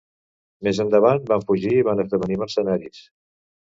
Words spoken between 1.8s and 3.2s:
van esdevenir mercenaris.